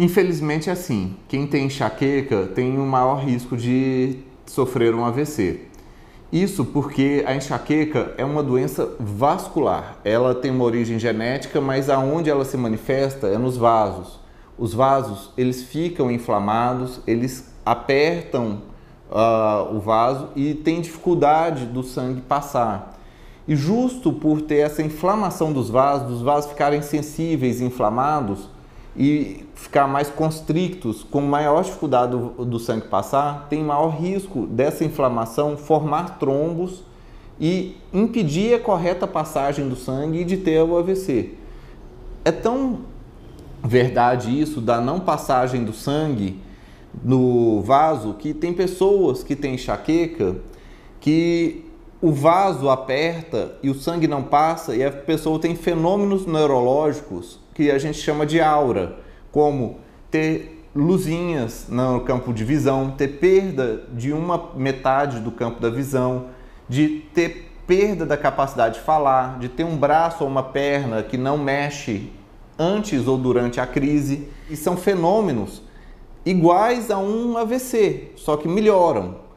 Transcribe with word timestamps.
Infelizmente 0.00 0.70
é 0.70 0.72
assim. 0.72 1.16
Quem 1.26 1.44
tem 1.44 1.66
enxaqueca 1.66 2.46
tem 2.54 2.78
um 2.78 2.86
maior 2.86 3.16
risco 3.16 3.56
de 3.56 4.20
sofrer 4.46 4.94
um 4.94 5.04
AVC. 5.04 5.62
Isso 6.30 6.64
porque 6.64 7.24
a 7.26 7.34
enxaqueca 7.34 8.14
é 8.16 8.24
uma 8.24 8.40
doença 8.40 8.94
vascular. 9.00 9.96
Ela 10.04 10.36
tem 10.36 10.52
uma 10.52 10.62
origem 10.62 11.00
genética, 11.00 11.60
mas 11.60 11.90
aonde 11.90 12.30
ela 12.30 12.44
se 12.44 12.56
manifesta 12.56 13.26
é 13.26 13.36
nos 13.36 13.56
vasos. 13.56 14.20
Os 14.56 14.72
vasos 14.72 15.32
eles 15.36 15.64
ficam 15.64 16.12
inflamados, 16.12 17.00
eles 17.04 17.52
apertam 17.66 18.62
uh, 19.10 19.74
o 19.74 19.80
vaso 19.80 20.28
e 20.36 20.54
tem 20.54 20.80
dificuldade 20.80 21.66
do 21.66 21.82
sangue 21.82 22.20
passar. 22.20 22.96
E 23.48 23.56
justo 23.56 24.12
por 24.12 24.42
ter 24.42 24.58
essa 24.58 24.80
inflamação 24.80 25.52
dos 25.52 25.68
vasos, 25.68 26.18
os 26.18 26.22
vasos 26.22 26.50
ficarem 26.50 26.82
sensíveis, 26.82 27.60
inflamados, 27.60 28.48
e 28.98 29.46
ficar 29.54 29.86
mais 29.86 30.10
constrictos, 30.10 31.04
com 31.04 31.20
maior 31.20 31.62
dificuldade 31.62 32.10
do, 32.10 32.44
do 32.44 32.58
sangue 32.58 32.88
passar, 32.88 33.46
tem 33.48 33.62
maior 33.62 33.90
risco 33.90 34.44
dessa 34.44 34.84
inflamação 34.84 35.56
formar 35.56 36.18
trombos 36.18 36.82
e 37.40 37.76
impedir 37.94 38.54
a 38.54 38.58
correta 38.58 39.06
passagem 39.06 39.68
do 39.68 39.76
sangue 39.76 40.22
e 40.22 40.24
de 40.24 40.38
ter 40.38 40.60
o 40.60 40.76
AVC. 40.76 41.34
É 42.24 42.32
tão 42.32 42.80
verdade 43.62 44.40
isso 44.40 44.60
da 44.60 44.80
não 44.80 44.98
passagem 44.98 45.64
do 45.64 45.72
sangue 45.72 46.40
no 47.04 47.62
vaso 47.62 48.14
que 48.14 48.34
tem 48.34 48.52
pessoas 48.52 49.22
que 49.22 49.36
têm 49.36 49.54
enxaqueca 49.54 50.36
que 51.00 51.67
o 52.00 52.12
vaso 52.12 52.70
aperta 52.70 53.56
e 53.62 53.68
o 53.68 53.74
sangue 53.74 54.06
não 54.06 54.22
passa 54.22 54.74
e 54.74 54.84
a 54.84 54.90
pessoa 54.90 55.38
tem 55.38 55.56
fenômenos 55.56 56.26
neurológicos 56.26 57.40
que 57.54 57.70
a 57.70 57.78
gente 57.78 57.98
chama 57.98 58.24
de 58.24 58.40
aura, 58.40 58.96
como 59.32 59.78
ter 60.10 60.64
luzinhas 60.74 61.66
no 61.68 62.00
campo 62.00 62.32
de 62.32 62.44
visão, 62.44 62.92
ter 62.92 63.08
perda 63.18 63.82
de 63.92 64.12
uma 64.12 64.50
metade 64.54 65.18
do 65.18 65.32
campo 65.32 65.60
da 65.60 65.68
visão, 65.68 66.26
de 66.68 67.00
ter 67.12 67.50
perda 67.66 68.06
da 68.06 68.16
capacidade 68.16 68.76
de 68.76 68.80
falar, 68.80 69.38
de 69.40 69.48
ter 69.48 69.64
um 69.64 69.76
braço 69.76 70.22
ou 70.22 70.30
uma 70.30 70.42
perna 70.42 71.02
que 71.02 71.16
não 71.16 71.36
mexe 71.36 72.12
antes 72.56 73.08
ou 73.08 73.18
durante 73.18 73.60
a 73.60 73.66
crise. 73.66 74.28
E 74.48 74.56
são 74.56 74.76
fenômenos 74.76 75.62
iguais 76.24 76.90
a 76.90 76.98
um 76.98 77.36
AVC, 77.36 78.12
só 78.16 78.36
que 78.36 78.46
melhoram. 78.46 79.27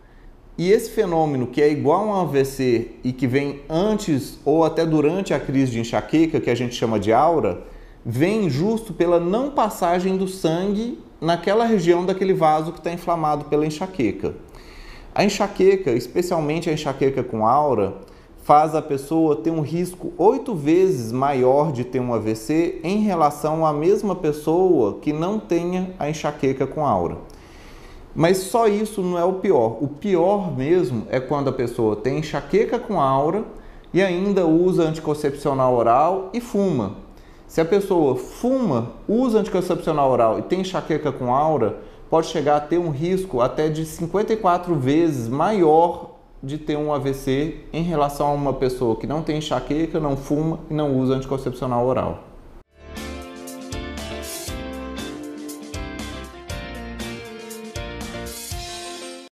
E 0.61 0.71
esse 0.71 0.91
fenômeno 0.91 1.47
que 1.47 1.59
é 1.59 1.71
igual 1.71 2.03
a 2.03 2.17
um 2.19 2.21
AVC 2.21 2.91
e 3.03 3.11
que 3.11 3.25
vem 3.25 3.61
antes 3.67 4.37
ou 4.45 4.63
até 4.63 4.85
durante 4.85 5.33
a 5.33 5.39
crise 5.39 5.71
de 5.71 5.79
enxaqueca, 5.79 6.39
que 6.39 6.51
a 6.51 6.55
gente 6.55 6.75
chama 6.75 6.99
de 6.99 7.11
aura, 7.11 7.63
vem 8.05 8.47
justo 8.47 8.93
pela 8.93 9.19
não 9.19 9.49
passagem 9.49 10.17
do 10.17 10.27
sangue 10.27 10.99
naquela 11.19 11.65
região 11.65 12.05
daquele 12.05 12.35
vaso 12.35 12.73
que 12.73 12.77
está 12.77 12.93
inflamado 12.93 13.45
pela 13.45 13.65
enxaqueca. 13.65 14.35
A 15.15 15.23
enxaqueca, 15.23 15.93
especialmente 15.93 16.69
a 16.69 16.73
enxaqueca 16.73 17.23
com 17.23 17.43
aura, 17.43 17.95
faz 18.43 18.75
a 18.75 18.83
pessoa 18.83 19.37
ter 19.37 19.49
um 19.49 19.61
risco 19.61 20.13
oito 20.15 20.53
vezes 20.53 21.11
maior 21.11 21.71
de 21.71 21.83
ter 21.83 21.99
um 21.99 22.13
AVC 22.13 22.81
em 22.83 22.99
relação 22.99 23.65
à 23.65 23.73
mesma 23.73 24.15
pessoa 24.15 24.99
que 25.01 25.11
não 25.11 25.39
tenha 25.39 25.95
a 25.97 26.07
enxaqueca 26.07 26.67
com 26.67 26.85
aura. 26.85 27.17
Mas 28.13 28.37
só 28.37 28.67
isso 28.67 29.01
não 29.01 29.17
é 29.17 29.23
o 29.23 29.33
pior. 29.33 29.77
O 29.81 29.87
pior 29.87 30.55
mesmo 30.55 31.07
é 31.09 31.19
quando 31.19 31.49
a 31.49 31.53
pessoa 31.53 31.95
tem 31.95 32.19
enxaqueca 32.19 32.77
com 32.77 32.99
aura 32.99 33.43
e 33.93 34.01
ainda 34.01 34.45
usa 34.45 34.83
anticoncepcional 34.83 35.73
oral 35.73 36.29
e 36.33 36.41
fuma. 36.41 36.97
Se 37.47 37.59
a 37.59 37.65
pessoa 37.65 38.15
fuma, 38.15 38.93
usa 39.07 39.39
anticoncepcional 39.39 40.09
oral 40.09 40.39
e 40.39 40.41
tem 40.41 40.61
enxaqueca 40.61 41.11
com 41.11 41.33
aura, 41.33 41.79
pode 42.09 42.27
chegar 42.27 42.57
a 42.57 42.61
ter 42.61 42.77
um 42.77 42.89
risco 42.89 43.41
até 43.41 43.69
de 43.69 43.85
54 43.85 44.75
vezes 44.75 45.27
maior 45.27 46.11
de 46.43 46.57
ter 46.57 46.77
um 46.77 46.93
AVC 46.93 47.65
em 47.71 47.83
relação 47.83 48.27
a 48.27 48.33
uma 48.33 48.53
pessoa 48.53 48.95
que 48.95 49.05
não 49.05 49.21
tem 49.21 49.37
enxaqueca, 49.37 49.99
não 49.99 50.17
fuma 50.17 50.59
e 50.69 50.73
não 50.73 50.97
usa 50.97 51.15
anticoncepcional 51.15 51.85
oral. 51.85 52.30